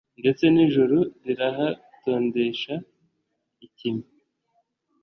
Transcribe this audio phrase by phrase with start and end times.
[0.21, 2.73] ndetse n'ijuru rirahatondesha
[3.65, 4.05] ikime